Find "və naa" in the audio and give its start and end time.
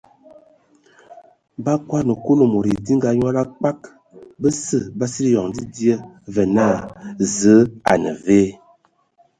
6.33-6.77